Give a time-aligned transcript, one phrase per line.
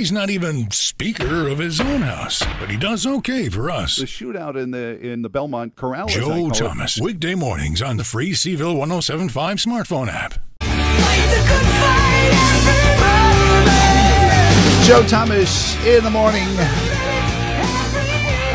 [0.00, 3.96] He's not even speaker of his own house, but he does okay for us.
[3.96, 6.08] The shootout in the in the Belmont Corral.
[6.08, 6.54] I Joe call it.
[6.54, 10.40] Thomas, weekday mornings on the free CHV 1075 smartphone app.
[14.86, 16.48] Joe Thomas in the morning.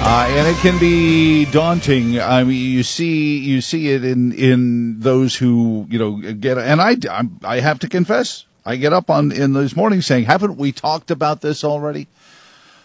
[0.01, 2.19] Uh, and it can be daunting.
[2.19, 6.57] I mean, you see, you see it in in those who you know get.
[6.57, 10.25] And I, I'm, I have to confess, I get up on in those mornings saying,
[10.25, 12.07] "Haven't we talked about this already?"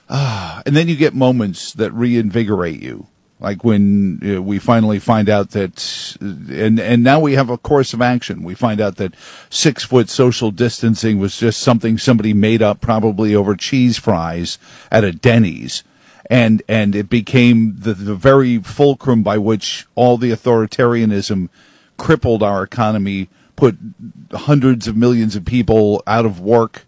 [0.08, 3.06] Ah, and then you get moments that reinvigorate you,
[3.38, 7.94] like when uh, we finally find out that, and and now we have a course
[7.94, 8.42] of action.
[8.42, 9.14] We find out that
[9.48, 14.58] six foot social distancing was just something somebody made up, probably over cheese fries
[14.90, 15.84] at a Denny's
[16.30, 21.48] and and it became the, the very fulcrum by which all the authoritarianism
[21.98, 23.28] crippled our economy,
[23.60, 23.76] put
[24.32, 26.86] hundreds of millions of people out of work,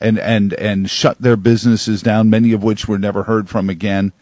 [0.00, 4.12] and and and shut their businesses down, many of which were never heard from again.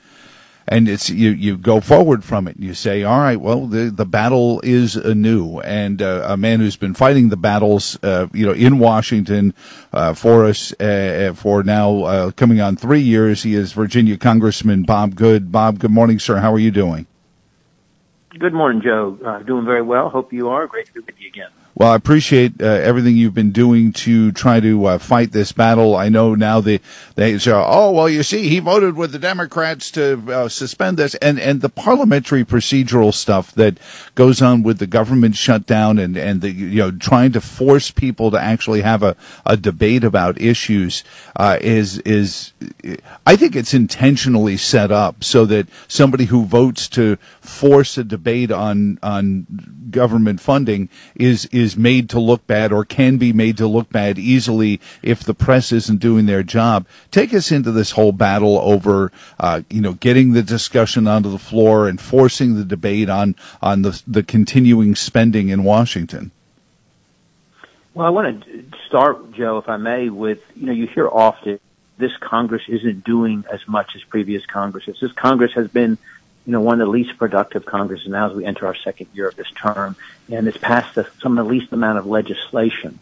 [0.67, 2.57] And it's you you go forward from it.
[2.57, 6.61] And you say, all right, well the the battle is anew, and uh, a man
[6.61, 9.53] who's been fighting the battles, uh, you know, in Washington
[9.93, 13.43] uh, for us uh, for now uh, coming on three years.
[13.43, 15.53] He is Virginia Congressman Bob Good.
[15.53, 16.39] Bob, good morning, sir.
[16.39, 17.07] How are you doing?
[18.39, 19.19] Good morning, Joe.
[19.23, 20.09] Uh, doing very well.
[20.09, 20.67] Hope you are.
[20.67, 21.51] Great to be with you again.
[21.77, 25.97] Well, I appreciate uh, everything you've been doing to try to uh, fight this battle.
[25.97, 26.79] I know now they
[27.17, 31.17] they say, "Oh, well, you see, he voted with the Democrats to uh, suspend this,"
[31.17, 33.79] and and the parliamentary procedural stuff that
[34.15, 38.31] goes on with the government shutdown and and the you know trying to force people
[38.31, 41.03] to actually have a, a debate about issues
[41.35, 42.53] uh, is is
[43.27, 48.53] I think it's intentionally set up so that somebody who votes to force a debate
[48.53, 49.47] on on
[49.91, 54.19] government funding is is made to look bad or can be made to look bad
[54.19, 56.87] easily if the press isn't doing their job.
[57.11, 61.39] Take us into this whole battle over uh, you know getting the discussion onto the
[61.39, 66.31] floor and forcing the debate on on the the continuing spending in Washington.
[67.95, 71.61] Well, I want to start, Joe, if I may, with you know you hear often
[71.97, 74.99] this Congress isn't doing as much as previous Congresses.
[75.01, 75.97] This Congress has been
[76.47, 79.29] you know, one of the least productive Congresses now as we enter our second year
[79.29, 79.97] of this term,
[80.31, 82.99] and it's passed the, some of the least amount of legislation.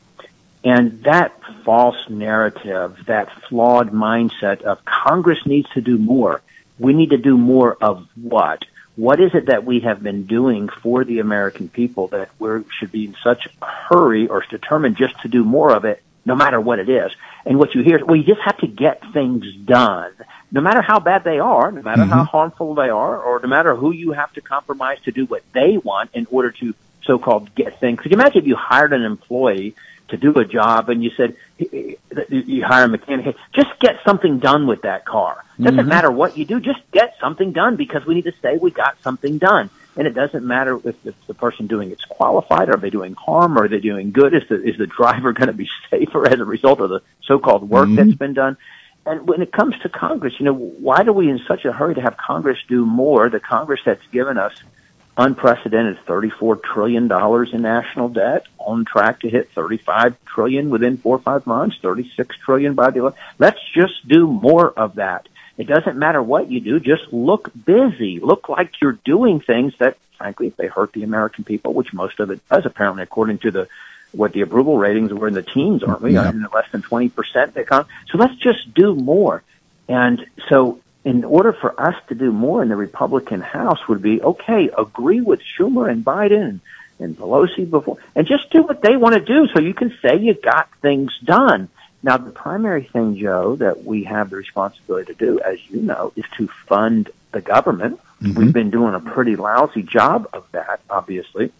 [0.64, 6.41] And that false narrative, that flawed mindset of Congress needs to do more.
[6.78, 8.64] We need to do more of what?
[8.94, 12.92] What is it that we have been doing for the American people that we should
[12.92, 16.60] be in such a hurry or determined just to do more of it, no matter
[16.60, 17.10] what it is?
[17.44, 20.12] And what you hear is, well, you just have to get things done
[20.53, 22.13] no matter how bad they are, no matter mm-hmm.
[22.13, 25.43] how harmful they are, or no matter who you have to compromise to do what
[25.53, 26.75] they want in order to
[27.05, 27.99] so-called get things.
[27.99, 29.75] Could you imagine if you hired an employee
[30.09, 34.39] to do a job and you said you hire a mechanic, hey, just get something
[34.39, 35.43] done with that car.
[35.59, 35.89] Doesn't mm-hmm.
[35.89, 39.01] matter what you do, just get something done because we need to say we got
[39.03, 39.71] something done.
[39.97, 43.15] And it doesn't matter if, if the person doing it's qualified, or are they doing
[43.15, 44.33] harm, or are they doing good?
[44.34, 47.69] Is the is the driver going to be safer as a result of the so-called
[47.69, 47.97] work mm-hmm.
[47.97, 48.57] that's been done?
[49.05, 51.95] And when it comes to Congress, you know, why do we in such a hurry
[51.97, 53.29] to have Congress do more?
[53.29, 54.55] The Congress that's given us
[55.17, 57.11] unprecedented $34 trillion
[57.53, 62.37] in national debt, on track to hit 35 trillion within four or five months, 36
[62.39, 65.29] trillion by the, let's just do more of that.
[65.59, 68.21] It doesn't matter what you do, just look busy.
[68.21, 72.21] Look like you're doing things that, frankly, if they hurt the American people, which most
[72.21, 73.69] of it does apparently according to the
[74.12, 76.15] what the approval ratings were in the teens, aren't we?
[76.15, 76.34] Yep.
[76.55, 77.87] less than 20% they come.
[78.11, 79.43] So let's just do more.
[79.89, 84.22] And so in order for us to do more in the Republican House would be,
[84.22, 86.61] okay, agree with Schumer and Biden
[86.99, 90.19] and Pelosi before, and just do what they want to do so you can say
[90.19, 91.69] you got things done.
[92.05, 96.12] Now, the primary thing, Joe, that we have the responsibility to do, as you know,
[96.17, 98.01] is to fund the government.
[98.21, 98.39] Mm-hmm.
[98.39, 101.53] We've been doing a pretty lousy job of that, obviously.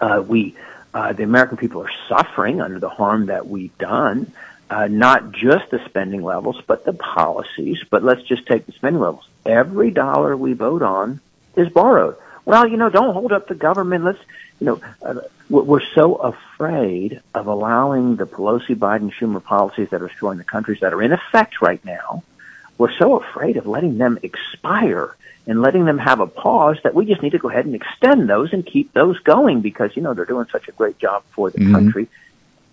[0.00, 0.54] Uh, we
[0.94, 4.32] uh, the American people are suffering under the harm that we've done.
[4.70, 7.78] Uh, not just the spending levels, but the policies.
[7.90, 9.28] But let's just take the spending levels.
[9.44, 11.20] Every dollar we vote on
[11.56, 12.16] is borrowed.
[12.44, 14.04] Well, you know, don't hold up the government.
[14.04, 14.18] Let's,
[14.60, 20.08] you know, uh, we're so afraid of allowing the Pelosi, Biden, Schumer policies that are
[20.08, 22.22] destroying the countries that are in effect right now.
[22.78, 25.14] We're so afraid of letting them expire
[25.46, 28.28] and letting them have a pause that we just need to go ahead and extend
[28.28, 31.50] those and keep those going because, you know, they're doing such a great job for
[31.50, 31.74] the mm-hmm.
[31.74, 32.08] country.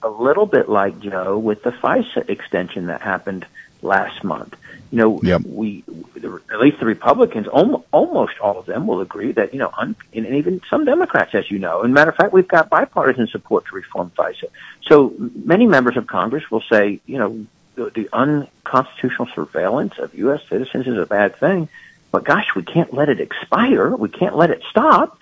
[0.01, 3.45] A little bit like Joe with the FISA extension that happened
[3.81, 4.55] last month.
[4.91, 5.41] You know, yep.
[5.45, 5.83] we,
[6.15, 10.25] at least the Republicans, almost all of them will agree that, you know, un, and
[10.25, 13.75] even some Democrats, as you know, and matter of fact, we've got bipartisan support to
[13.75, 14.45] reform FISA.
[14.87, 15.13] So
[15.45, 17.45] many members of Congress will say, you know,
[17.75, 20.41] the, the unconstitutional surveillance of U.S.
[20.49, 21.69] citizens is a bad thing,
[22.11, 23.95] but gosh, we can't let it expire.
[23.95, 25.17] We can't let it stop.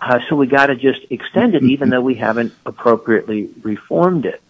[0.00, 4.42] Uh, so we got to just extend it, even though we haven't appropriately reformed it.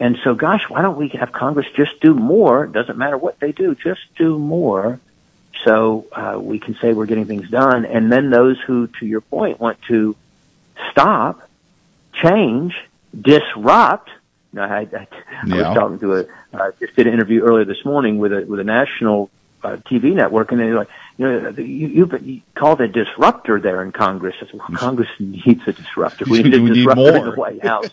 [0.00, 2.66] And so, gosh, why don't we have Congress just do more?
[2.66, 5.00] Doesn't matter what they do, just do more,
[5.64, 7.84] so uh, we can say we're getting things done.
[7.84, 10.14] And then those who, to your point, want to
[10.90, 11.48] stop,
[12.12, 12.76] change,
[13.20, 14.10] disrupt.
[14.52, 15.08] You know, I, I,
[15.42, 18.44] I was talking to a uh, just did an interview earlier this morning with a
[18.46, 19.30] with a national
[19.62, 23.82] uh, TV network, and they're like, you know, you, you, you called a disruptor there
[23.82, 24.36] in Congress.
[24.40, 26.24] I said, well, Congress needs a disruptor.
[26.28, 27.88] We need a we disruptor need in the White House.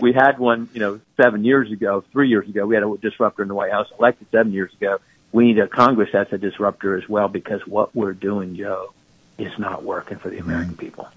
[0.00, 2.66] we had one, you know, seven years ago, three years ago.
[2.66, 5.00] We had a disruptor in the White House elected seven years ago.
[5.32, 8.92] We need a Congress that's a disruptor as well because what we're doing, Joe,
[9.38, 11.08] is not working for the American people.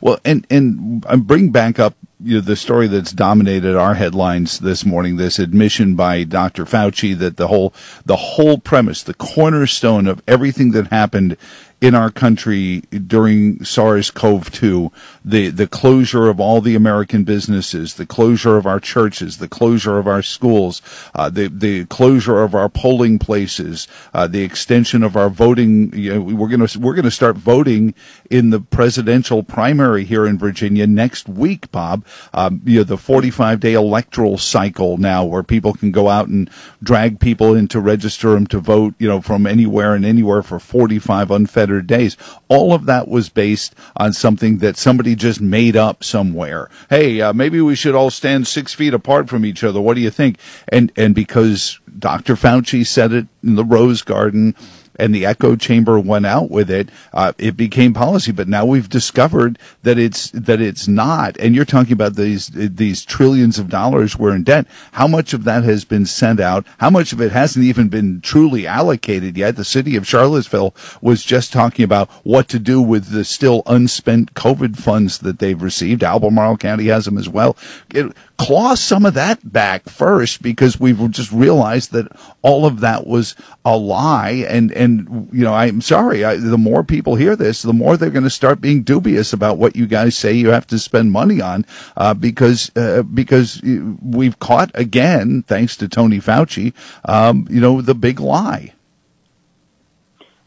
[0.00, 4.58] Well, and and I bring back up you know, the story that's dominated our headlines
[4.58, 5.16] this morning.
[5.16, 6.64] This admission by Dr.
[6.64, 7.72] Fauci that the whole
[8.04, 11.36] the whole premise, the cornerstone of everything that happened
[11.80, 14.90] in our country during SARS-CoV-2,
[15.24, 19.98] the, the closure of all the American businesses, the closure of our churches, the closure
[19.98, 20.82] of our schools,
[21.14, 25.92] uh, the, the closure of our polling places, uh, the extension of our voting.
[25.94, 27.94] You know, we're going to, we're to start voting
[28.28, 29.44] in the presidential
[29.88, 32.04] primary here in Virginia next week, Bob.
[32.34, 36.50] Um, you know, the 45 day electoral cycle now where people can go out and
[36.82, 40.58] drag people in to register them to vote, you know, from anywhere and anywhere for
[40.58, 42.18] 45 unfettered days.
[42.48, 46.68] All of that was based on something that somebody just made up somewhere.
[46.90, 49.80] Hey, uh, maybe we should all stand six feet apart from each other.
[49.80, 50.38] What do you think?
[50.68, 52.34] And and because Dr.
[52.34, 54.54] Fauci said it in the Rose Garden
[54.98, 58.32] and the echo chamber went out with it, uh, it became policy.
[58.32, 61.36] But now we've discovered that it's that it's not.
[61.38, 64.66] And you're talking about these these trillions of dollars we're in debt.
[64.92, 66.66] How much of that has been sent out?
[66.78, 69.56] How much of it hasn't even been truly allocated yet?
[69.56, 74.34] The city of Charlottesville was just talking about what to do with the still unspent
[74.34, 76.02] COVID funds that they've received.
[76.02, 77.56] Albemarle County has them as well.
[77.94, 82.06] It, claw some of that back first because we've just realized that
[82.40, 84.46] all of that was a lie.
[84.48, 86.24] And, and, you know, I'm sorry.
[86.24, 89.58] I, the more people hear this, the more they're going to start being dubious about
[89.58, 94.38] what you guys say you have to spend money on, uh, because, uh, because we've
[94.38, 96.72] caught again, thanks to Tony Fauci,
[97.04, 98.72] um, you know, the big lie.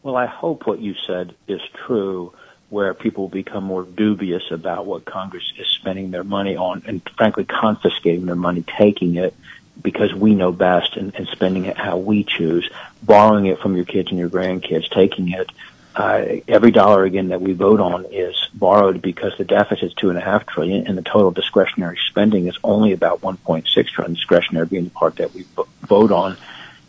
[0.01, 2.33] Well, I hope what you said is true
[2.71, 7.43] where people become more dubious about what Congress is spending their money on and frankly
[7.43, 9.35] confiscating their money, taking it
[9.81, 12.69] because we know best and, and spending it how we choose,
[13.03, 15.49] borrowing it from your kids and your grandkids, taking it.
[15.93, 20.09] Uh, every dollar again that we vote on is borrowed because the deficit is two
[20.09, 24.65] and a half trillion and the total discretionary spending is only about 1.6 trillion discretionary
[24.65, 25.45] being the part that we
[25.81, 26.37] vote on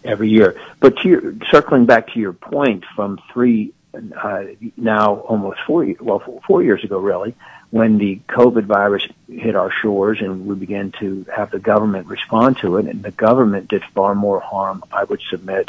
[0.05, 0.61] every year.
[0.78, 4.44] But to your, circling back to your point from three uh,
[4.77, 7.35] now almost four well four years ago really
[7.71, 12.59] when the COVID virus hit our shores and we began to have the government respond
[12.59, 15.69] to it and the government did far more harm I would submit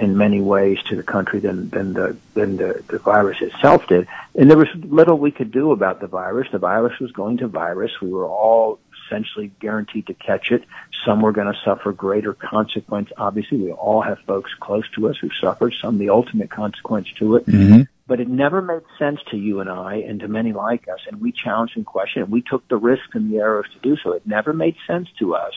[0.00, 4.06] in many ways to the country than than the than the, the virus itself did.
[4.34, 6.48] And there was little we could do about the virus.
[6.50, 8.00] The virus was going to virus.
[8.00, 10.64] We were all essentially guaranteed to catch it.
[11.04, 13.10] Some were going to suffer greater consequence.
[13.16, 17.36] Obviously, we all have folks close to us who suffered some the ultimate consequence to
[17.36, 17.46] it.
[17.46, 17.82] Mm-hmm.
[18.06, 21.20] But it never made sense to you and I and to many like us, and
[21.20, 24.12] we challenged and questioned, and we took the risks and the errors to do so.
[24.12, 25.54] It never made sense to us,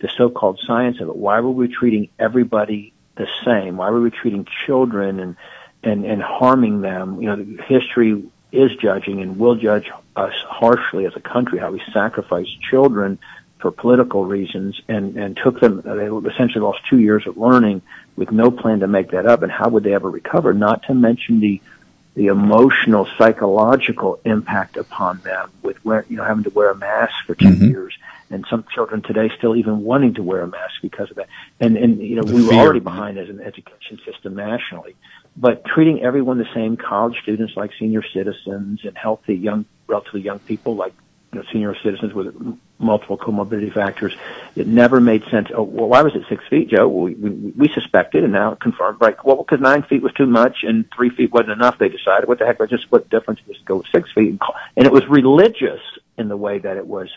[0.00, 1.16] the so-called science of it.
[1.16, 3.78] Why were we treating everybody the same?
[3.78, 5.36] Why were we treating children and
[5.82, 7.22] and and harming them?
[7.22, 11.82] You know, history is judging and will judge us harshly as a country, how we
[11.92, 13.18] sacrifice children
[13.58, 17.82] for political reasons and, and took them, they essentially lost two years of learning
[18.14, 19.42] with no plan to make that up.
[19.42, 20.52] And how would they ever recover?
[20.52, 21.60] Not to mention the,
[22.14, 27.14] the emotional, psychological impact upon them with wear, you know, having to wear a mask
[27.26, 27.68] for 2 mm-hmm.
[27.68, 27.96] years.
[28.28, 31.28] And some children today still even wanting to wear a mask because of that.
[31.60, 34.96] And, and, you know, the we were already behind as an education system nationally
[35.36, 40.38] but treating everyone the same, college students like senior citizens and healthy young, relatively young
[40.40, 40.94] people like
[41.32, 42.34] you know, senior citizens with
[42.78, 44.14] multiple comorbidity factors,
[44.54, 45.48] it never made sense.
[45.54, 46.88] Oh, well, why was it six feet, Joe?
[46.88, 48.98] Well, we, we, we suspected and now confirmed.
[49.00, 49.16] Right?
[49.24, 51.78] Well, because nine feet was too much and three feet wasn't enough.
[51.78, 52.58] They decided, what the heck?
[52.58, 53.40] Let's just split the difference.
[53.46, 54.38] Just go with six feet.
[54.76, 55.80] And it was religious
[56.16, 57.10] in the way that it was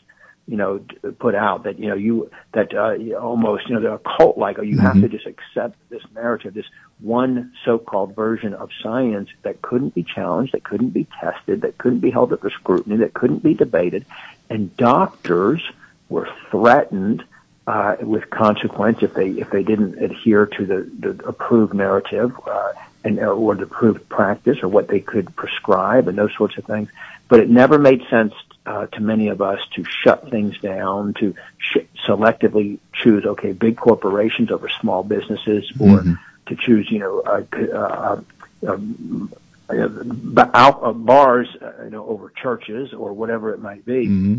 [0.50, 0.80] you know,
[1.20, 4.58] put out that, you know, you, that, uh, almost, you know, they're a cult like,
[4.58, 4.80] you mm-hmm.
[4.80, 6.66] have to just accept this narrative, this
[7.00, 12.00] one so-called version of science that couldn't be challenged, that couldn't be tested, that couldn't
[12.00, 14.06] be held up for scrutiny, that couldn't be debated.
[14.50, 15.62] And doctors
[16.10, 17.24] were threatened,
[17.68, 22.74] uh, with consequence if they if they didn't adhere to the, the approved narrative uh,
[23.04, 26.90] and or the approved practice or what they could prescribe and those sorts of things.
[27.28, 28.34] But it never made sense
[28.66, 33.78] uh, to many of us to shut things down, to sh- selectively choose okay big
[33.78, 36.14] corporations over small businesses, or mm-hmm.
[36.48, 38.22] to choose you know uh, uh,
[38.68, 39.34] um,
[39.70, 41.48] uh, bars
[41.84, 44.08] you know over churches or whatever it might be.
[44.08, 44.38] Mm-hmm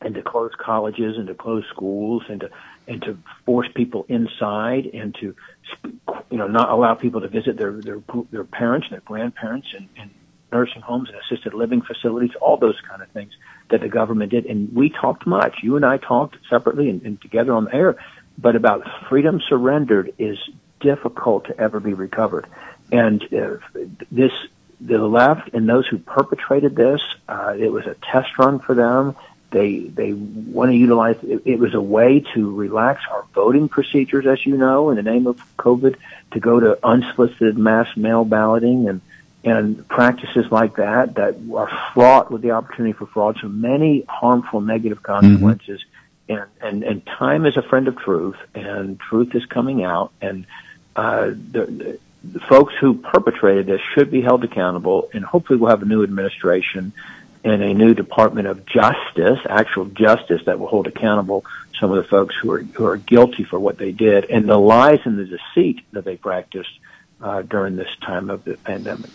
[0.00, 2.50] and to close colleges and to close schools and to
[2.86, 5.34] and to force people inside and to
[6.30, 9.88] you know not allow people to visit their their their parents and their grandparents and,
[9.96, 10.10] and
[10.54, 13.32] nursing homes and assisted living facilities, all those kind of things
[13.70, 14.46] that the government did.
[14.46, 15.56] And we talked much.
[15.62, 17.96] You and I talked separately and, and together on the air,
[18.38, 20.38] but about freedom surrendered is
[20.80, 22.46] difficult to ever be recovered.
[22.92, 23.56] And uh,
[24.12, 24.32] this,
[24.80, 29.16] the left and those who perpetrated this, uh, it was a test run for them.
[29.50, 34.26] They they want to utilize it, it was a way to relax our voting procedures,
[34.26, 35.96] as you know, in the name of COVID,
[36.32, 39.00] to go to unsolicited mass mail balloting and
[39.44, 43.38] and practices like that that are fraught with the opportunity for fraud.
[43.40, 45.80] So many harmful negative consequences.
[45.80, 45.90] Mm-hmm.
[46.26, 50.46] And, and and time is a friend of truth, and truth is coming out, and
[50.96, 55.82] uh, the, the folks who perpetrated this should be held accountable, and hopefully we'll have
[55.82, 56.94] a new administration
[57.44, 61.44] and a new Department of Justice, actual justice that will hold accountable
[61.78, 64.24] some of the folks who are who are guilty for what they did.
[64.30, 66.70] And the lies and the deceit that they practiced
[67.20, 69.10] uh, during this time of the pandemic.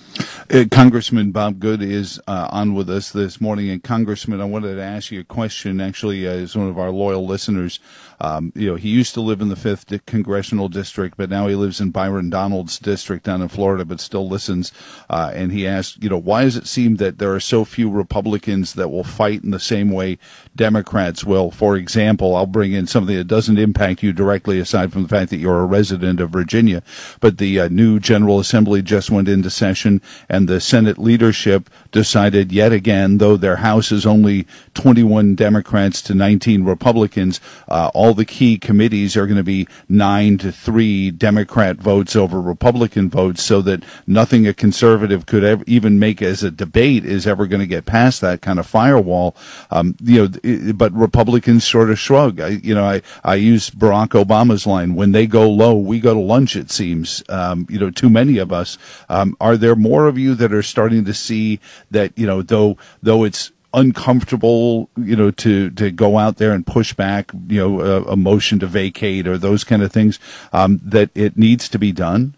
[0.51, 4.75] Uh, Congressman Bob Good is uh, on with us this morning, and Congressman, I wanted
[4.75, 5.79] to ask you a question.
[5.79, 7.79] Actually, uh, as one of our loyal listeners,
[8.21, 11.55] um, you know, he used to live in the fifth congressional district, but now he
[11.55, 14.71] lives in Byron Donalds district down in Florida, but still listens.
[15.09, 17.89] Uh, and he asked, you know, why does it seem that there are so few
[17.89, 20.17] Republicans that will fight in the same way
[20.55, 21.51] Democrats will?
[21.51, 25.29] For example, I'll bring in something that doesn't impact you directly, aside from the fact
[25.29, 26.83] that you're a resident of Virginia,
[27.19, 32.51] but the uh, new General Assembly just went into session and the Senate leadership decided
[32.51, 38.25] yet again, though their House is only 21 Democrats to 19 Republicans, uh, all the
[38.25, 43.61] key committees are going to be nine to three Democrat votes over Republican votes, so
[43.61, 47.67] that nothing a conservative could ever even make as a debate is ever going to
[47.67, 49.35] get past that kind of firewall.
[49.71, 52.39] Um, you know, but Republicans sort of shrug.
[52.39, 56.13] I, you know, I I use Barack Obama's line: "When they go low, we go
[56.13, 57.23] to lunch." It seems.
[57.29, 58.77] Um, you know, too many of us.
[59.09, 61.59] Um, are there more of you that are starting to see
[61.91, 66.65] that you know though though it's uncomfortable, you know, to to go out there and
[66.65, 70.19] push back, you know, a, a motion to vacate or those kind of things,
[70.53, 72.35] um, that it needs to be done?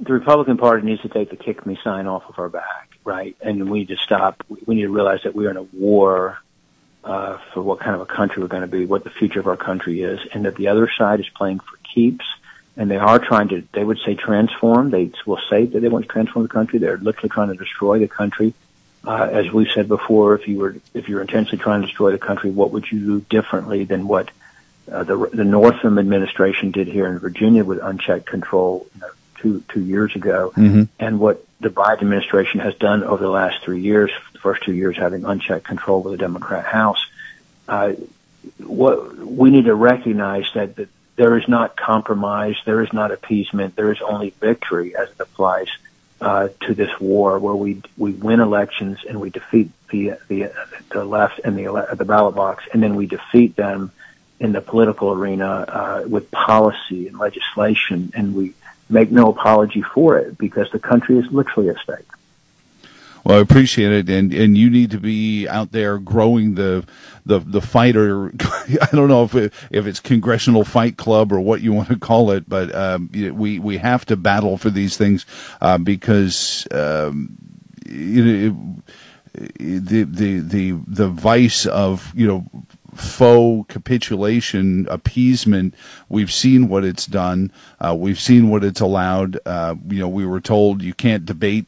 [0.00, 3.36] The Republican Party needs to take the kick me sign off of our back, right?
[3.40, 4.42] And we need to stop.
[4.66, 6.38] We need to realize that we are in a war
[7.04, 9.46] uh, for what kind of a country we're going to be, what the future of
[9.46, 12.24] our country is, and that the other side is playing for keeps
[12.76, 14.90] and they are trying to, they would say transform.
[14.90, 16.78] They will say that they want to transform the country.
[16.78, 18.54] They're literally trying to destroy the country.
[19.04, 22.18] Uh, as we've said before, if you were, if you're intentionally trying to destroy the
[22.18, 24.30] country, what would you do differently than what
[24.90, 29.64] uh, the, the Northam administration did here in Virginia with unchecked control you know, two,
[29.68, 30.84] two years ago, mm-hmm.
[30.98, 34.72] and what the Biden administration has done over the last three years, the first two
[34.72, 37.04] years having unchecked control with the Democrat House.
[37.68, 37.92] Uh,
[38.58, 43.76] what we need to recognize that the, there is not compromise, there is not appeasement,
[43.76, 45.68] there is only victory as it applies
[46.20, 50.52] uh, to this war, where we we win elections and we defeat the the,
[50.90, 53.90] the left and the the ballot box, and then we defeat them
[54.38, 58.54] in the political arena uh, with policy and legislation, and we
[58.88, 62.06] make no apology for it because the country is literally at stake.
[63.24, 66.84] Well, I appreciate it, and and you need to be out there growing the
[67.24, 68.28] the the fighter.
[68.40, 71.98] I don't know if it, if it's Congressional Fight Club or what you want to
[71.98, 75.24] call it, but um, we we have to battle for these things
[75.60, 77.36] uh, because um,
[77.86, 78.54] it,
[79.34, 82.46] the the the the vice of you know
[82.94, 85.74] faux capitulation, appeasement.
[86.08, 87.52] We've seen what it's done.
[87.80, 89.38] Uh, we've seen what it's allowed.
[89.46, 91.66] Uh, you know, we were told you can't debate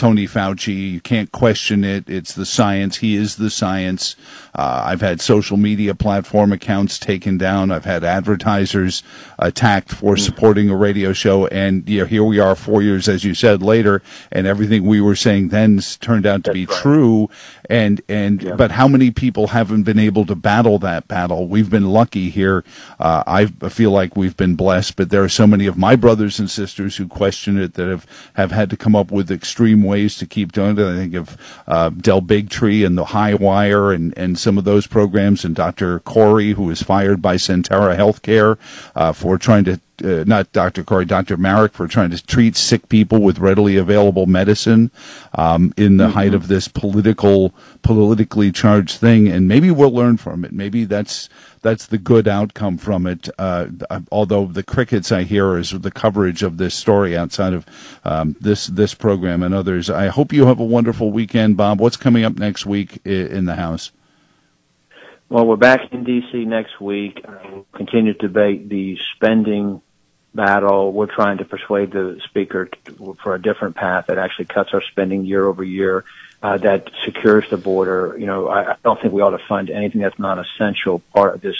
[0.00, 0.92] Tony Fauci.
[0.92, 2.08] You can't question it.
[2.08, 2.96] It's the science.
[2.96, 4.16] He is the science.
[4.54, 7.70] Uh, I've had social media platform accounts taken down.
[7.70, 9.02] I've had advertisers
[9.38, 10.18] attacked for mm.
[10.18, 11.46] supporting a radio show.
[11.48, 14.00] And you know, here we are four years, as you said, later,
[14.32, 16.78] and everything we were saying then turned out to That's be right.
[16.78, 17.28] true.
[17.68, 18.56] And, and, yeah.
[18.56, 21.46] but how many people haven't been able to battle that battle?
[21.46, 22.64] We've been lucky here.
[22.98, 26.40] Uh, I feel like we've been blessed, but there are so many of my brothers
[26.40, 30.16] and sisters who question it that have, have had to come up with extreme ways
[30.18, 30.86] to keep doing it.
[30.86, 34.86] I think of uh, Del Bigtree and the High Wire and, and some of those
[34.86, 35.98] programs, and Dr.
[36.00, 38.56] Kory, who was fired by Sentara Healthcare
[38.94, 40.84] uh, for trying to uh, not Dr.
[40.84, 41.36] Kory, Dr.
[41.36, 44.90] Marik for trying to treat sick people with readily available medicine
[45.34, 46.12] um, in the mm-hmm.
[46.12, 49.28] height of this political, politically charged thing.
[49.28, 50.52] And maybe we'll learn from it.
[50.52, 51.28] Maybe that's
[51.62, 53.28] that's the good outcome from it.
[53.38, 53.66] Uh,
[54.10, 57.66] although the crickets I hear is the coverage of this story outside of
[58.04, 59.90] um, this this program and others.
[59.90, 61.80] I hope you have a wonderful weekend, Bob.
[61.80, 63.92] What's coming up next week in the House?
[65.30, 66.44] Well, we're back in D.C.
[66.44, 67.24] next week.
[67.24, 69.80] We'll continue to debate the spending
[70.34, 70.92] battle.
[70.92, 74.82] We're trying to persuade the speaker to, for a different path that actually cuts our
[74.82, 76.04] spending year over year,
[76.42, 78.16] uh, that secures the border.
[78.18, 81.34] You know, I, I don't think we ought to fund anything that's not essential part
[81.34, 81.56] of this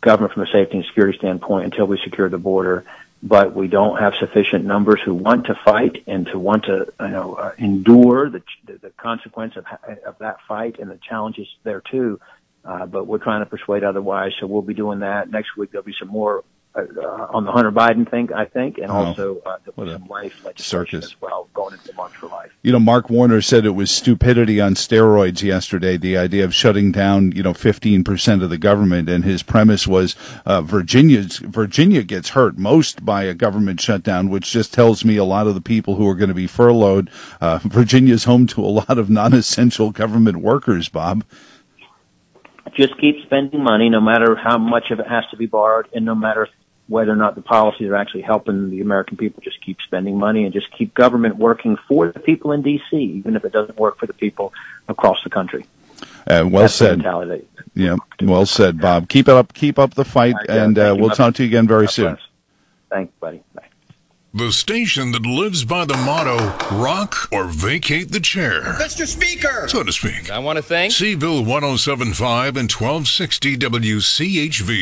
[0.00, 2.84] government from a safety and security standpoint until we secure the border.
[3.24, 7.08] But we don't have sufficient numbers who want to fight and to want to, you
[7.08, 9.64] know, uh, endure the, the consequence of,
[10.04, 12.20] of that fight and the challenges there too.
[12.64, 14.32] Uh, but we're trying to persuade otherwise.
[14.40, 15.70] So we'll be doing that next week.
[15.70, 16.42] There'll be some more
[16.74, 20.44] uh, on the Hunter Biden thing, I think, and oh, also uh, the some life
[20.44, 20.64] legislation
[21.00, 21.04] circus.
[21.04, 22.50] as well going into March for Life.
[22.62, 25.96] You know, Mark Warner said it was stupidity on steroids yesterday.
[25.96, 29.86] The idea of shutting down, you know, fifteen percent of the government, and his premise
[29.86, 35.16] was uh, Virginia's Virginia gets hurt most by a government shutdown, which just tells me
[35.16, 37.10] a lot of the people who are going to be furloughed.
[37.40, 40.88] Uh, Virginia's home to a lot of non-essential government workers.
[40.88, 41.24] Bob
[42.76, 46.04] just keep spending money no matter how much of it has to be borrowed and
[46.04, 46.48] no matter
[46.88, 49.42] whether or not the policies are actually helping the American people.
[49.42, 53.36] Just keep spending money and just keep government working for the people in D.C., even
[53.36, 54.52] if it doesn't work for the people
[54.88, 55.64] across the country.
[56.26, 57.02] Uh, well That's said.
[57.74, 59.08] Yeah, well said, Bob.
[59.08, 59.52] Keep it up.
[59.54, 62.18] Keep up the fight, right, and uh, we'll talk to you again very soon.
[62.90, 63.42] Thanks, buddy.
[63.54, 63.68] Bye.
[64.34, 66.38] The station that lives by the motto
[66.74, 68.62] rock or vacate the chair.
[68.62, 69.06] Mr.
[69.06, 69.68] Speaker!
[69.68, 70.30] So to speak.
[70.30, 74.80] I want to thank CHV 1075 and 1260 WCHV.